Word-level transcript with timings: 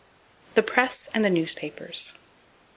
The 0.55 0.63
Press 0.63 1.09
And 1.13 1.23
The 1.23 1.29
Newspapers. 1.29 2.13